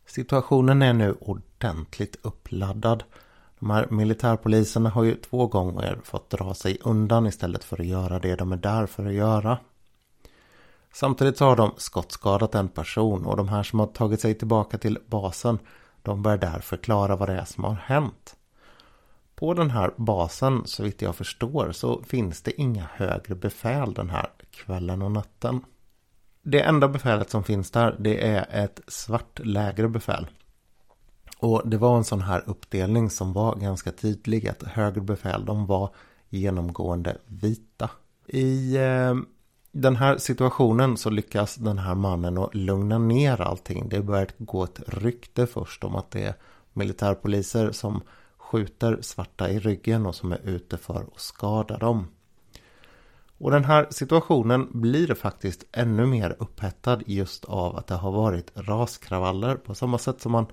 Situationen 0.07 0.83
är 0.83 0.93
nu 0.93 1.17
ordentligt 1.21 2.17
uppladdad. 2.23 3.05
De 3.59 3.71
här 3.71 3.87
militärpoliserna 3.91 4.91
har 4.91 5.05
ju 5.05 5.15
två 5.15 5.47
gånger 5.47 5.99
fått 6.05 6.31
dra 6.31 6.55
sig 6.55 6.79
undan 6.83 7.27
istället 7.27 7.65
för 7.65 7.81
att 7.81 7.87
göra 7.87 8.19
det 8.19 8.37
de 8.37 8.53
är 8.53 8.57
där 8.57 8.87
för 8.87 9.07
att 9.07 9.13
göra. 9.13 9.59
Samtidigt 10.93 11.37
så 11.37 11.45
har 11.45 11.57
de 11.57 11.73
skottskadat 11.77 12.55
en 12.55 12.69
person 12.69 13.27
och 13.27 13.37
de 13.37 13.49
här 13.49 13.63
som 13.63 13.79
har 13.81 13.87
tagit 13.87 14.21
sig 14.21 14.35
tillbaka 14.35 14.79
till 14.79 14.99
basen 15.07 15.59
de 16.03 16.23
bör 16.23 16.37
där 16.37 16.59
förklara 16.61 17.17
vad 17.17 17.29
det 17.29 17.35
är 17.35 17.45
som 17.45 17.65
har 17.65 17.75
hänt. 17.75 18.37
På 19.35 19.55
den 19.55 19.71
här 19.71 19.91
basen, 19.97 20.63
så 20.65 20.83
vitt 20.83 21.03
jag 21.03 21.17
förstår, 21.17 21.73
så 21.73 22.03
finns 22.03 22.43
det 22.43 22.61
inga 22.61 22.89
högre 22.93 23.35
befäl 23.35 23.95
den 23.95 24.11
här 24.11 24.31
kvällen 24.51 25.03
och 25.03 25.13
natten. 25.13 25.61
Det 26.43 26.61
enda 26.61 26.89
befälet 26.89 27.31
som 27.31 27.45
finns 27.45 27.71
där, 27.71 27.97
det 27.99 28.27
är 28.27 28.65
ett 28.65 28.81
svart 28.89 29.39
lägre 29.39 29.89
befäl. 29.89 30.27
Och 31.47 31.63
det 31.65 31.77
var 31.77 31.97
en 31.97 32.05
sån 32.05 32.21
här 32.21 32.43
uppdelning 32.47 33.11
som 33.11 33.33
var 33.33 33.57
ganska 33.57 33.93
tydlig 33.93 34.49
att 34.49 34.63
högre 34.63 35.01
befäl, 35.01 35.45
de 35.45 35.67
var 35.67 35.91
genomgående 36.29 37.17
vita. 37.27 37.91
I 38.27 38.77
eh, 38.77 39.15
den 39.73 39.97
här 39.97 40.19
situationen 40.19 40.97
så 40.97 41.11
lyckas 41.11 41.55
den 41.55 41.79
här 41.79 41.95
mannen 41.95 42.39
att 42.39 42.55
lugna 42.55 42.99
ner 42.99 43.41
allting. 43.41 43.89
Det 43.89 44.03
börjar 44.03 44.29
gå 44.39 44.65
ett 44.65 44.81
rykte 44.87 45.47
först 45.47 45.85
om 45.85 45.97
att 45.97 46.11
det 46.11 46.23
är 46.23 46.35
militärpoliser 46.73 47.73
som 47.73 48.01
skjuter 48.37 48.99
svarta 49.01 49.51
i 49.51 49.59
ryggen 49.59 50.07
och 50.07 50.15
som 50.15 50.33
är 50.33 50.41
ute 50.45 50.77
för 50.77 50.95
att 50.95 51.21
skada 51.21 51.79
dem. 51.79 52.09
Och 53.39 53.51
den 53.51 53.65
här 53.65 53.87
situationen 53.91 54.69
blir 54.73 55.15
faktiskt 55.15 55.65
ännu 55.73 56.07
mer 56.07 56.37
upphettad 56.39 57.01
just 57.07 57.45
av 57.45 57.77
att 57.77 57.87
det 57.87 57.95
har 57.95 58.13
varit 58.13 58.53
raskravaller 58.55 59.55
på 59.55 59.75
samma 59.75 59.99
sätt 59.99 60.21
som 60.21 60.33
man 60.33 60.47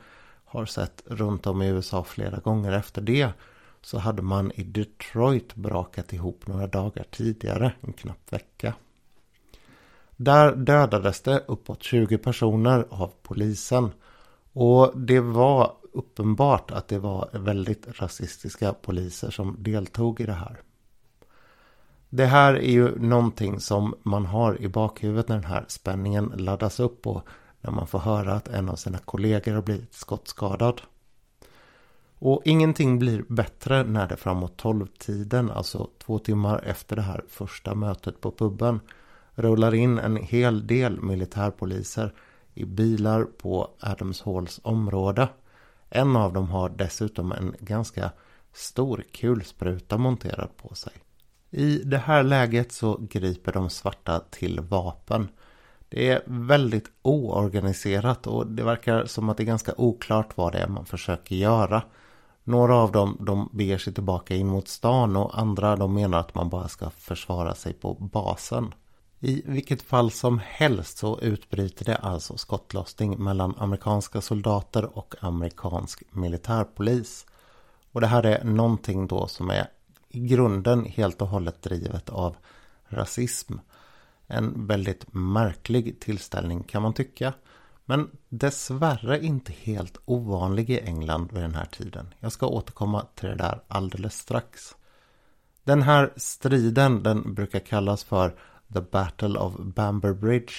har 0.53 0.65
sett 0.65 1.03
runt 1.05 1.48
om 1.48 1.62
i 1.62 1.67
USA 1.67 2.03
flera 2.03 2.38
gånger 2.38 2.72
efter 2.72 3.01
det 3.01 3.29
så 3.81 3.98
hade 3.98 4.22
man 4.22 4.51
i 4.51 4.63
Detroit 4.63 5.55
brakat 5.55 6.13
ihop 6.13 6.48
några 6.48 6.67
dagar 6.67 7.05
tidigare, 7.12 7.74
en 7.81 7.93
knapp 7.93 8.33
vecka. 8.33 8.74
Där 10.15 10.55
dödades 10.55 11.22
det 11.22 11.43
uppåt 11.48 11.83
20 11.83 12.17
personer 12.17 12.86
av 12.89 13.12
polisen 13.22 13.91
och 14.53 15.00
det 15.00 15.19
var 15.19 15.74
uppenbart 15.93 16.72
att 16.72 16.88
det 16.88 17.00
var 17.00 17.29
väldigt 17.31 18.01
rasistiska 18.01 18.74
poliser 18.74 19.31
som 19.31 19.55
deltog 19.60 20.22
i 20.22 20.25
det 20.25 20.33
här. 20.33 20.62
Det 22.10 22.25
här 22.25 22.53
är 22.53 22.72
ju 22.72 23.00
någonting 23.00 23.60
som 23.60 23.95
man 24.03 24.25
har 24.25 24.62
i 24.62 24.67
bakhuvudet 24.67 25.27
när 25.27 25.36
den 25.36 25.51
här 25.51 25.65
spänningen 25.67 26.33
laddas 26.36 26.79
upp 26.79 27.07
och 27.07 27.27
när 27.63 27.72
man 27.72 27.88
får 27.88 28.00
höra 28.00 28.34
att 28.34 28.48
en 28.48 28.70
av 28.70 28.75
sina 28.75 28.98
kollegor 28.98 29.53
har 29.53 29.62
blivit 29.62 29.93
skottskadad. 29.93 30.82
Och 32.20 32.41
ingenting 32.46 33.00
blir 33.00 33.24
bättre 33.27 33.84
när 33.84 34.08
det 34.08 34.15
framåt 34.15 34.62
12-tiden, 34.63 35.51
alltså 35.51 35.89
två 35.98 36.20
timmar 36.20 36.63
efter 36.63 36.96
det 36.96 37.01
här 37.01 37.24
första 37.27 37.75
mötet 37.75 38.22
på 38.22 38.32
puben, 38.32 38.79
rullar 39.36 39.74
in 39.74 39.98
en 39.98 40.17
hel 40.17 40.67
del 40.67 41.01
militärpoliser 41.01 42.13
i 42.53 42.65
bilar 42.65 43.24
på 43.24 43.70
Adams 43.79 44.22
Halls 44.22 44.60
område. 44.63 45.29
En 45.89 46.15
av 46.15 46.34
dem 46.34 46.50
har 46.50 46.70
dessutom 46.70 47.32
en 47.32 47.55
ganska 47.60 48.12
stor 48.53 49.03
kulspruta 49.12 49.98
monterad 49.98 50.50
på 50.58 50.75
sig. 50.75 50.93
I 51.50 51.77
det 51.77 51.98
här 51.98 52.24
läget 52.24 52.72
så 52.72 52.98
griper 53.10 53.51
de 53.51 53.70
svarta 53.70 54.20
till 54.20 54.60
vapen. 54.60 55.27
Det 55.95 56.09
är 56.09 56.21
väldigt 56.25 56.91
oorganiserat 57.01 58.27
och 58.27 58.47
det 58.47 58.63
verkar 58.63 59.05
som 59.05 59.29
att 59.29 59.38
det 59.38 59.43
är 59.43 59.45
ganska 59.45 59.73
oklart 59.77 60.38
vad 60.38 60.53
det 60.53 60.59
är 60.59 60.67
man 60.67 60.85
försöker 60.85 61.35
göra. 61.35 61.83
Några 62.43 62.75
av 62.75 62.91
dem 62.91 63.17
de 63.19 63.50
beger 63.53 63.77
sig 63.77 63.93
tillbaka 63.93 64.35
in 64.35 64.47
mot 64.47 64.67
stan 64.67 65.15
och 65.15 65.39
andra 65.39 65.75
de 65.75 65.93
menar 65.93 66.19
att 66.19 66.35
man 66.35 66.50
bara 66.50 66.67
ska 66.67 66.89
försvara 66.89 67.55
sig 67.55 67.73
på 67.73 67.93
basen. 67.93 68.73
I 69.19 69.41
vilket 69.45 69.81
fall 69.81 70.12
som 70.12 70.39
helst 70.45 70.97
så 70.97 71.19
utbryter 71.19 71.85
det 71.85 71.95
alltså 71.95 72.38
skottlossning 72.38 73.23
mellan 73.23 73.55
amerikanska 73.57 74.21
soldater 74.21 74.97
och 74.97 75.15
amerikansk 75.19 76.03
militärpolis. 76.12 77.25
Och 77.91 78.01
det 78.01 78.07
här 78.07 78.25
är 78.25 78.43
någonting 78.43 79.07
då 79.07 79.27
som 79.27 79.50
är 79.50 79.67
i 80.09 80.19
grunden 80.19 80.85
helt 80.85 81.21
och 81.21 81.27
hållet 81.27 81.62
drivet 81.62 82.09
av 82.09 82.35
rasism. 82.88 83.53
En 84.33 84.67
väldigt 84.67 85.13
märklig 85.13 85.99
tillställning 85.99 86.63
kan 86.63 86.81
man 86.81 86.93
tycka. 86.93 87.33
Men 87.85 88.09
dessvärre 88.29 89.25
inte 89.25 89.53
helt 89.53 89.97
ovanlig 90.05 90.69
i 90.69 90.79
England 90.79 91.31
vid 91.31 91.43
den 91.43 91.55
här 91.55 91.65
tiden. 91.65 92.13
Jag 92.19 92.31
ska 92.31 92.47
återkomma 92.47 93.05
till 93.15 93.29
det 93.29 93.35
där 93.35 93.61
alldeles 93.67 94.17
strax. 94.17 94.75
Den 95.63 95.81
här 95.81 96.13
striden 96.15 97.03
den 97.03 97.33
brukar 97.33 97.59
kallas 97.59 98.03
för 98.03 98.35
The 98.73 98.81
Battle 98.81 99.39
of 99.39 99.53
Bamber 99.57 100.13
Bridge. 100.13 100.53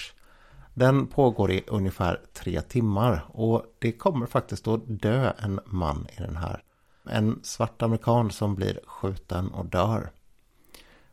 Den 0.73 1.07
pågår 1.07 1.51
i 1.51 1.63
ungefär 1.67 2.21
tre 2.33 2.61
timmar 2.61 3.25
och 3.27 3.65
det 3.79 3.91
kommer 3.91 4.25
faktiskt 4.25 4.67
att 4.67 4.81
dö 4.85 5.33
en 5.37 5.59
man 5.65 6.07
i 6.17 6.21
den 6.21 6.35
här. 6.35 6.63
En 7.09 7.39
svart 7.43 7.81
amerikan 7.81 8.31
som 8.31 8.55
blir 8.55 8.79
skjuten 8.85 9.47
och 9.47 9.65
dör. 9.65 10.11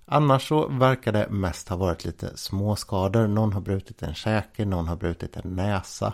Annars 0.04 0.48
så 0.48 0.68
verkar 0.68 1.12
det 1.12 1.28
mest 1.30 1.68
ha 1.68 1.76
varit 1.76 2.04
lite 2.04 2.36
småskador. 2.36 3.26
Någon 3.26 3.52
har 3.52 3.60
brutit 3.60 4.02
en 4.02 4.14
käke, 4.14 4.64
någon 4.64 4.88
har 4.88 4.96
brutit 4.96 5.36
en 5.36 5.56
näsa. 5.56 6.12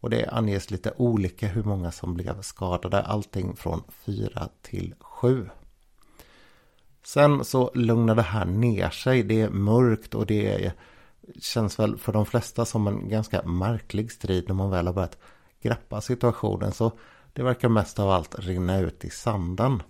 Och 0.00 0.10
det 0.10 0.26
anges 0.26 0.70
lite 0.70 0.92
olika 0.96 1.46
hur 1.46 1.62
många 1.62 1.90
som 1.90 2.14
blev 2.14 2.40
skadade. 2.40 3.02
Allting 3.02 3.56
från 3.56 3.82
4 3.88 4.48
till 4.62 4.94
7. 5.00 5.48
Sen 7.04 7.44
så 7.44 7.70
lugnar 7.74 8.14
det 8.14 8.22
här 8.22 8.44
ner 8.44 8.90
sig. 8.90 9.22
Det 9.22 9.40
är 9.40 9.50
mörkt 9.50 10.14
och 10.14 10.26
det 10.26 10.64
är, 10.64 10.72
känns 11.40 11.78
väl 11.78 11.96
för 11.96 12.12
de 12.12 12.26
flesta 12.26 12.64
som 12.64 12.86
en 12.86 13.08
ganska 13.08 13.42
märklig 13.42 14.12
strid 14.12 14.44
när 14.48 14.54
man 14.54 14.70
väl 14.70 14.86
har 14.86 14.94
börjat 14.94 15.18
greppa 15.62 16.00
situationen. 16.00 16.72
Så 16.72 16.92
det 17.32 17.42
verkar 17.42 17.68
mest 17.68 17.98
av 17.98 18.10
allt 18.10 18.38
rinna 18.38 18.78
ut 18.78 19.04
i 19.04 19.10
sanden. 19.10 19.82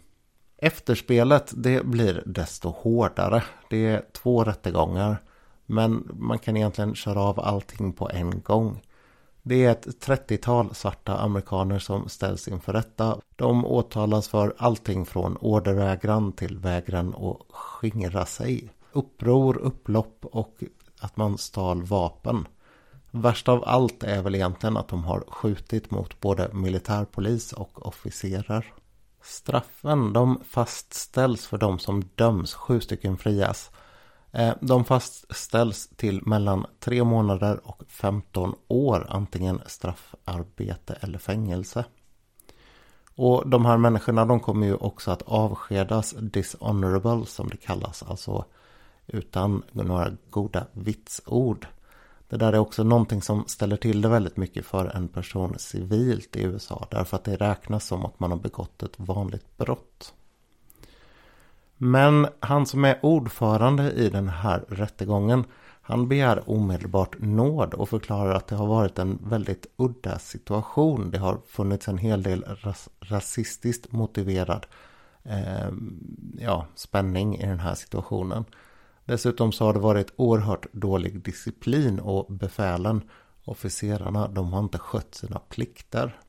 Efterspelet 0.63 1.53
det 1.57 1.87
blir 1.87 2.23
desto 2.27 2.69
hårdare. 2.69 3.43
Det 3.71 3.87
är 3.87 4.05
två 4.13 4.45
rättegångar. 4.45 5.23
Men 5.67 6.09
man 6.13 6.39
kan 6.39 6.57
egentligen 6.57 6.95
köra 6.95 7.21
av 7.21 7.41
allting 7.41 7.93
på 7.93 8.11
en 8.11 8.41
gång. 8.41 8.81
Det 9.43 9.65
är 9.65 9.71
ett 9.71 10.07
30-tal 10.07 10.75
svarta 10.75 11.19
amerikaner 11.19 11.79
som 11.79 12.09
ställs 12.09 12.49
inför 12.49 12.73
rätta. 12.73 13.19
De 13.37 13.67
åtalas 13.67 14.29
för 14.29 14.55
allting 14.59 15.07
från 15.07 15.37
ordervägran 15.37 16.33
till 16.33 16.59
vägran 16.59 17.15
att 17.15 17.37
skingra 17.51 18.27
sig. 18.27 18.71
Uppror, 18.93 19.59
upplopp 19.59 20.19
och 20.23 20.63
att 21.01 21.17
man 21.17 21.39
stal 21.39 21.83
vapen. 21.83 22.47
Värst 23.11 23.49
av 23.49 23.65
allt 23.67 24.03
är 24.03 24.23
väl 24.23 24.35
egentligen 24.35 24.77
att 24.77 24.89
de 24.89 25.05
har 25.05 25.25
skjutit 25.29 25.91
mot 25.91 26.21
både 26.21 26.51
militärpolis 26.53 27.53
och 27.53 27.87
officerer. 27.87 28.67
Straffen 29.23 30.13
de 30.13 30.41
fastställs 30.45 31.47
för 31.47 31.59
de 31.59 31.79
som 31.79 32.03
döms, 32.15 32.55
sju 32.55 32.81
stycken 32.81 33.17
frias. 33.19 33.71
Eh, 34.33 34.55
de 34.61 34.85
fastställs 34.85 35.89
till 35.97 36.27
mellan 36.27 36.67
tre 36.79 37.05
månader 37.05 37.61
och 37.65 37.83
15 37.89 38.55
år, 38.69 39.07
antingen 39.09 39.61
straffarbete 39.67 40.99
eller 41.01 41.19
fängelse. 41.19 41.85
Och 43.15 43.49
de 43.49 43.67
här 43.67 43.77
människorna 43.77 44.25
de 44.25 44.41
kommer 44.41 44.67
ju 44.67 44.75
också 44.75 45.11
att 45.11 45.23
avskedas 45.23 46.15
dishonorable 46.19 47.27
som 47.27 47.49
det 47.49 47.57
kallas, 47.57 48.03
alltså 48.03 48.45
utan 49.07 49.63
några 49.73 50.11
goda 50.31 50.67
vitsord. 50.73 51.67
Det 52.31 52.37
där 52.37 52.53
är 52.53 52.59
också 52.59 52.85
någonting 52.85 53.23
som 53.23 53.45
ställer 53.47 53.77
till 53.77 54.03
det 54.03 54.09
väldigt 54.09 54.37
mycket 54.37 54.67
för 54.67 54.97
en 54.97 55.09
person 55.09 55.55
civilt 55.59 56.37
i 56.37 56.43
USA. 56.43 56.87
Därför 56.91 57.17
att 57.17 57.25
det 57.25 57.37
räknas 57.37 57.87
som 57.87 58.07
att 58.07 58.21
man 58.21 58.31
har 58.31 58.39
begått 58.39 58.83
ett 58.83 58.99
vanligt 59.01 59.57
brott. 59.57 60.15
Men 61.77 62.27
han 62.41 62.67
som 62.67 62.85
är 62.85 62.99
ordförande 63.03 63.93
i 63.93 64.09
den 64.11 64.29
här 64.29 64.65
rättegången 64.69 65.45
han 65.83 66.09
begär 66.09 66.51
omedelbart 66.51 67.19
nåd 67.19 67.75
och 67.75 67.89
förklarar 67.89 68.35
att 68.35 68.47
det 68.47 68.57
har 68.57 68.67
varit 68.67 68.99
en 68.99 69.19
väldigt 69.23 69.67
udda 69.77 70.19
situation. 70.19 71.11
Det 71.11 71.19
har 71.19 71.39
funnits 71.47 71.89
en 71.89 71.99
hel 71.99 72.23
del 72.23 72.45
ras 72.63 72.89
rasistiskt 73.01 73.93
motiverad 73.93 74.67
eh, 75.23 75.71
ja, 76.39 76.67
spänning 76.75 77.39
i 77.39 77.47
den 77.47 77.61
här 77.61 77.75
situationen. 77.75 78.45
Dessutom 79.11 79.53
så 79.53 79.65
har 79.65 79.73
det 79.73 79.81
varit 79.81 80.13
oerhört 80.17 80.67
dålig 80.73 81.23
disciplin 81.23 82.01
och 82.01 82.33
befälen, 82.33 83.03
officerarna, 83.45 84.29
de 84.29 84.53
har 84.53 84.61
inte 84.61 84.79
skött 84.79 85.15
sina 85.15 85.39
plikter. 85.39 86.21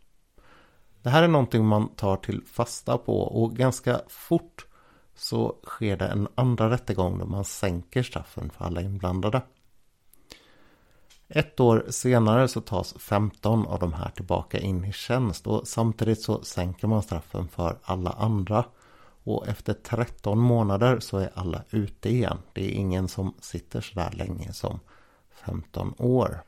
Det 1.02 1.10
här 1.10 1.24
är 1.24 1.28
någonting 1.28 1.66
man 1.66 1.96
tar 1.96 2.18
till 2.18 2.42
fasta 2.46 2.98
på 2.98 3.22
och 3.22 3.56
ganska 3.56 4.02
fort 4.08 4.66
så 5.16 5.56
sker 5.64 5.98
det 5.98 6.08
en 6.08 6.28
andra 6.36 6.70
rättegång 6.70 7.20
då 7.20 7.26
man 7.26 7.46
sänker 7.46 8.04
straffen 8.04 8.50
för 8.50 8.66
alla 8.66 8.82
inblandade. 8.82 9.42
Ett 11.28 11.60
år 11.60 11.86
senare 11.90 12.48
så 12.48 12.62
tas 12.62 12.94
15 12.94 13.66
av 13.68 13.80
de 13.80 13.94
här 13.94 14.10
tillbaka 14.10 14.60
in 14.60 14.86
i 14.86 14.94
tjänst 14.94 15.48
och 15.48 15.68
samtidigt 15.68 16.22
så 16.22 16.44
sänker 16.44 16.88
man 16.88 17.04
straffen 17.04 17.48
för 17.48 17.78
alla 17.84 18.12
andra. 18.12 18.66
Och 19.24 19.48
efter 19.48 19.74
13 19.74 20.40
månader 20.40 21.00
så 21.00 21.18
är 21.18 21.30
alla 21.34 21.64
ute 21.70 22.10
igen. 22.10 22.38
Det 22.54 22.66
är 22.66 22.72
ingen 22.72 23.08
som 23.08 23.34
sitter 23.40 23.82
så 23.82 24.00
där 24.00 24.12
länge 24.12 24.54
som 24.54 24.80
15 25.32 25.94
år. 25.98 26.44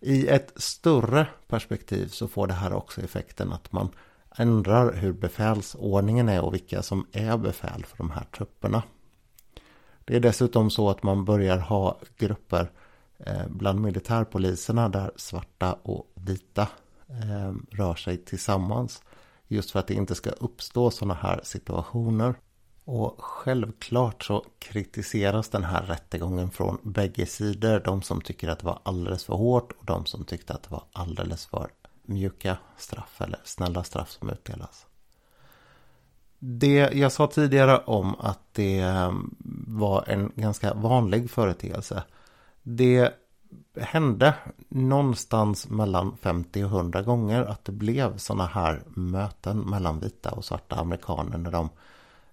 I 0.00 0.28
ett 0.28 0.52
större 0.56 1.26
perspektiv 1.48 2.08
så 2.08 2.28
får 2.28 2.46
det 2.46 2.54
här 2.54 2.72
också 2.72 3.00
effekten 3.00 3.52
att 3.52 3.72
man 3.72 3.88
ändrar 4.36 4.92
hur 4.92 5.12
befälsordningen 5.12 6.28
är 6.28 6.40
och 6.40 6.54
vilka 6.54 6.82
som 6.82 7.06
är 7.12 7.36
befäl 7.36 7.84
för 7.84 7.96
de 7.96 8.10
här 8.10 8.24
trupperna. 8.24 8.82
Det 10.04 10.16
är 10.16 10.20
dessutom 10.20 10.70
så 10.70 10.90
att 10.90 11.02
man 11.02 11.24
börjar 11.24 11.58
ha 11.58 11.98
grupper 12.16 12.70
eh, 13.18 13.46
bland 13.48 13.80
militärpoliserna 13.80 14.88
där 14.88 15.10
svarta 15.16 15.72
och 15.72 16.12
vita 16.14 16.68
eh, 17.08 17.52
rör 17.70 17.94
sig 17.94 18.16
tillsammans. 18.16 19.02
Just 19.48 19.70
för 19.70 19.78
att 19.78 19.86
det 19.86 19.94
inte 19.94 20.14
ska 20.14 20.30
uppstå 20.30 20.90
sådana 20.90 21.14
här 21.14 21.40
situationer. 21.42 22.34
Och 22.84 23.14
självklart 23.18 24.24
så 24.24 24.44
kritiseras 24.58 25.48
den 25.48 25.64
här 25.64 25.82
rättegången 25.82 26.50
från 26.50 26.78
bägge 26.82 27.26
sidor. 27.26 27.82
De 27.84 28.02
som 28.02 28.20
tycker 28.20 28.48
att 28.48 28.58
det 28.58 28.66
var 28.66 28.78
alldeles 28.82 29.24
för 29.24 29.34
hårt 29.34 29.72
och 29.72 29.84
de 29.84 30.06
som 30.06 30.24
tyckte 30.24 30.52
att 30.52 30.62
det 30.62 30.70
var 30.70 30.84
alldeles 30.92 31.46
för 31.46 31.70
mjuka 32.02 32.56
straff 32.76 33.20
eller 33.20 33.40
snälla 33.44 33.84
straff 33.84 34.10
som 34.10 34.30
utdelas. 34.30 34.86
Det 36.38 36.90
jag 36.92 37.12
sa 37.12 37.26
tidigare 37.26 37.78
om 37.78 38.14
att 38.20 38.40
det 38.52 38.78
eh, 38.78 39.12
var 39.66 40.04
en 40.08 40.32
ganska 40.36 40.74
vanlig 40.74 41.30
företeelse. 41.30 42.02
Det 42.62 43.14
hände 43.76 44.34
någonstans 44.68 45.68
mellan 45.68 46.16
50 46.16 46.64
och 46.64 46.70
100 46.70 47.02
gånger 47.02 47.42
att 47.42 47.64
det 47.64 47.72
blev 47.72 48.16
sådana 48.16 48.46
här 48.46 48.82
möten 48.86 49.58
mellan 49.58 50.00
vita 50.00 50.30
och 50.30 50.44
svarta 50.44 50.76
amerikaner 50.76 51.38
när 51.38 51.50
de 51.50 51.68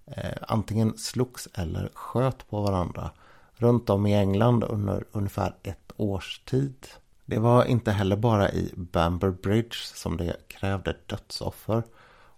eh, 0.06 0.32
antingen 0.48 0.98
slogs 0.98 1.48
eller 1.54 1.90
sköt 1.94 2.50
på 2.50 2.62
varandra 2.62 3.10
runt 3.54 3.90
om 3.90 4.06
i 4.06 4.14
England 4.14 4.64
under 4.64 5.04
ungefär 5.12 5.54
ett 5.62 5.92
års 5.96 6.38
tid. 6.44 6.86
Det 7.24 7.38
var 7.38 7.64
inte 7.64 7.90
heller 7.90 8.16
bara 8.16 8.50
i 8.50 8.72
Bamber 8.76 9.30
Bridge 9.30 9.76
som 9.94 10.16
det 10.16 10.36
krävde 10.48 10.96
dödsoffer. 11.06 11.82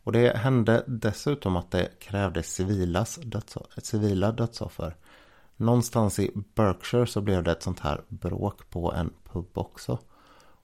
Och 0.05 0.13
det 0.13 0.37
hände 0.37 0.85
dessutom 0.87 1.57
att 1.57 1.71
det 1.71 1.89
krävde 2.01 2.43
civilas 2.43 3.17
dödsoffer, 3.17 3.81
civila 3.81 4.33
dödsoffer. 4.33 4.97
Någonstans 5.57 6.19
i 6.19 6.31
Berkshire 6.55 7.07
så 7.07 7.21
blev 7.21 7.43
det 7.43 7.53
ett 7.53 7.63
sånt 7.63 7.81
här 7.81 8.03
bråk 8.09 8.71
på 8.71 8.93
en 8.93 9.13
pub 9.33 9.59
också. 9.59 9.99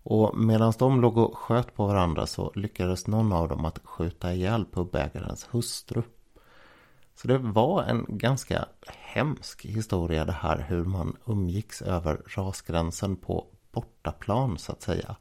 Och 0.03 0.39
medan 0.39 0.73
de 0.79 1.01
låg 1.01 1.19
och 1.19 1.39
sköt 1.39 1.75
på 1.75 1.87
varandra 1.87 2.27
så 2.27 2.53
lyckades 2.55 3.07
någon 3.07 3.33
av 3.33 3.49
dem 3.49 3.65
att 3.65 3.79
skjuta 3.85 4.35
ihjäl 4.35 4.65
pubägarens 4.73 5.49
hustru. 5.51 6.03
Så 7.15 7.29
det 7.29 7.39
var 7.39 7.83
en 7.83 8.07
ganska 8.09 8.65
hemsk 8.87 9.65
historia 9.65 10.25
det 10.25 10.33
här 10.33 10.67
hur 10.69 10.85
man 10.85 11.17
umgicks 11.27 11.83
över 11.83 12.23
rasgränsen 12.27 13.17
på 13.17 13.47
bortaplan 13.73 14.59
så 14.59 14.73
att 14.73 14.83
säga. 14.83 15.17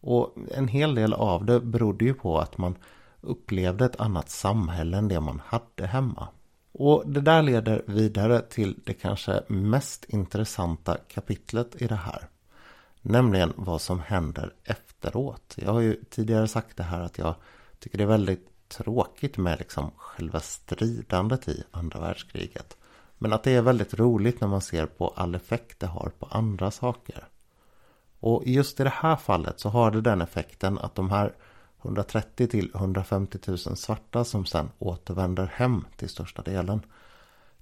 Och 0.00 0.36
en 0.50 0.68
hel 0.68 0.94
del 0.94 1.12
av 1.12 1.44
det 1.44 1.60
berodde 1.60 2.04
ju 2.04 2.14
på 2.14 2.38
att 2.38 2.58
man 2.58 2.76
upplevde 3.20 3.84
ett 3.84 4.00
annat 4.00 4.30
samhälle 4.30 4.96
än 4.96 5.08
det 5.08 5.20
man 5.20 5.42
hade 5.46 5.86
hemma. 5.86 6.28
Och 6.72 7.02
det 7.06 7.20
där 7.20 7.42
leder 7.42 7.82
vidare 7.86 8.40
till 8.40 8.78
det 8.84 8.94
kanske 8.94 9.42
mest 9.48 10.04
intressanta 10.04 10.96
kapitlet 10.96 11.82
i 11.82 11.86
det 11.86 11.94
här. 11.94 12.28
Nämligen 13.02 13.52
vad 13.56 13.80
som 13.80 14.00
händer 14.00 14.54
efteråt. 14.64 15.54
Jag 15.56 15.72
har 15.72 15.80
ju 15.80 16.04
tidigare 16.10 16.48
sagt 16.48 16.76
det 16.76 16.82
här 16.82 17.00
att 17.00 17.18
jag 17.18 17.34
tycker 17.78 17.98
det 17.98 18.04
är 18.04 18.08
väldigt 18.08 18.68
tråkigt 18.68 19.36
med 19.36 19.58
liksom 19.58 19.90
själva 19.96 20.40
stridandet 20.40 21.48
i 21.48 21.64
andra 21.70 22.00
världskriget. 22.00 22.76
Men 23.18 23.32
att 23.32 23.42
det 23.42 23.50
är 23.50 23.62
väldigt 23.62 23.94
roligt 23.94 24.40
när 24.40 24.48
man 24.48 24.60
ser 24.60 24.86
på 24.86 25.08
all 25.08 25.34
effekt 25.34 25.80
det 25.80 25.86
har 25.86 26.12
på 26.18 26.26
andra 26.30 26.70
saker. 26.70 27.28
Och 28.20 28.42
just 28.46 28.80
i 28.80 28.84
det 28.84 28.92
här 28.94 29.16
fallet 29.16 29.60
så 29.60 29.68
har 29.68 29.90
det 29.90 30.00
den 30.00 30.22
effekten 30.22 30.78
att 30.78 30.94
de 30.94 31.10
här 31.10 31.32
130 31.82 32.46
till 32.46 32.70
150 32.74 33.38
000 33.46 33.58
svarta 33.58 34.24
som 34.24 34.46
sen 34.46 34.68
återvänder 34.78 35.46
hem 35.46 35.84
till 35.96 36.08
största 36.08 36.42
delen 36.42 36.80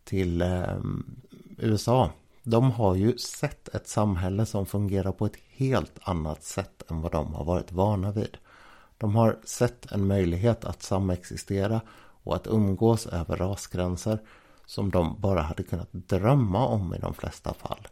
till 0.05 0.43
eh, 0.43 0.79
USA. 1.57 2.11
De 2.43 2.71
har 2.71 2.95
ju 2.95 3.19
sett 3.19 3.69
ett 3.69 3.89
samhälle 3.89 4.47
som 4.47 4.67
fungerar 4.67 5.13
på 5.13 5.27
ett 5.27 5.37
helt 5.49 5.99
annat 6.03 6.43
sätt 6.43 6.91
än 6.91 7.01
vad 7.01 7.13
de 7.13 7.35
har 7.35 7.45
varit 7.45 7.73
vana 7.73 8.13
vid. 8.13 8.37
De 8.99 9.17
har 9.17 9.39
sett 9.45 9.93
en 9.93 10.07
möjlighet 10.07 10.65
att 10.65 10.83
samexistera 10.83 11.81
och 12.23 12.37
att 12.37 12.47
umgås 12.47 13.07
över 13.07 13.37
rasgränser 13.37 14.19
som 14.67 14.91
de 14.91 15.21
bara 15.21 15.43
hade 15.43 15.63
kunnat 15.63 15.93
drömma 15.93 16.67
om 16.67 16.95
i 16.95 16.99
de 16.99 17.15
flesta 17.15 17.55
fall. 17.55 17.89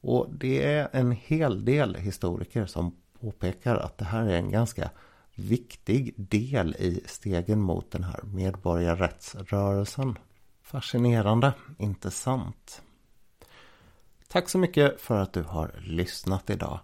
Och 0.00 0.26
det 0.30 0.74
är 0.74 0.88
en 0.92 1.12
hel 1.12 1.64
del 1.64 1.94
historiker 1.94 2.66
som 2.66 2.96
påpekar 3.20 3.76
att 3.76 3.98
det 3.98 4.04
här 4.04 4.26
är 4.26 4.36
en 4.36 4.50
ganska 4.50 4.90
viktig 5.36 6.14
del 6.16 6.76
i 6.78 7.02
stegen 7.06 7.60
mot 7.60 7.90
den 7.90 8.04
här 8.04 8.20
medborgarrättsrörelsen. 8.22 10.18
Fascinerande, 10.62 11.52
inte 11.78 12.10
sant? 12.10 12.82
Tack 14.28 14.48
så 14.48 14.58
mycket 14.58 15.00
för 15.00 15.18
att 15.18 15.32
du 15.32 15.42
har 15.42 15.74
lyssnat 15.84 16.50
idag. 16.50 16.80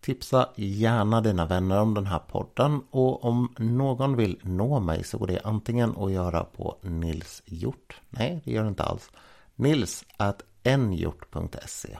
Tipsa 0.00 0.48
gärna 0.56 1.20
dina 1.20 1.46
vänner 1.46 1.80
om 1.80 1.94
den 1.94 2.06
här 2.06 2.18
podden 2.18 2.82
och 2.90 3.24
om 3.24 3.54
någon 3.58 4.16
vill 4.16 4.40
nå 4.42 4.80
mig 4.80 5.04
så 5.04 5.18
går 5.18 5.26
det 5.26 5.40
antingen 5.44 5.96
att 5.96 6.12
göra 6.12 6.44
på 6.44 6.76
Nils 6.82 7.42
Hjort. 7.46 8.00
Nej, 8.10 8.40
det 8.44 8.52
gör 8.52 8.62
det 8.62 8.68
inte 8.68 8.82
alls. 8.82 9.10
Nils 9.54 10.04
at 10.16 10.42
nhjort.se 10.64 11.98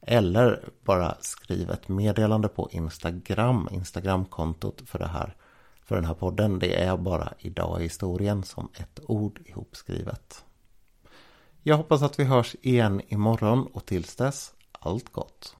eller 0.00 0.64
bara 0.84 1.16
skriv 1.20 1.70
ett 1.70 1.88
meddelande 1.88 2.48
på 2.48 2.68
Instagram, 2.72 3.68
Instagramkontot 3.72 4.82
för 4.86 4.98
det 4.98 5.06
här. 5.06 5.36
För 5.82 5.94
den 5.94 6.04
här 6.04 6.14
podden, 6.14 6.58
det 6.58 6.82
är 6.82 6.96
bara 6.96 7.32
idag 7.38 7.80
i 7.80 7.82
historien 7.82 8.42
som 8.42 8.68
ett 8.74 9.00
ord 9.06 9.40
ihopskrivet. 9.44 10.44
Jag 11.62 11.76
hoppas 11.76 12.02
att 12.02 12.18
vi 12.18 12.24
hörs 12.24 12.56
igen 12.62 13.00
imorgon 13.08 13.66
och 13.72 13.86
tills 13.86 14.16
dess, 14.16 14.52
allt 14.72 15.12
gott. 15.12 15.56